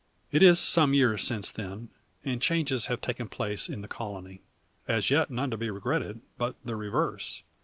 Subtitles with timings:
[0.31, 1.89] It is some years since then,
[2.25, 4.41] and changes have taken place in the colony.
[4.87, 7.43] As yet none to be regretted, but the reverse.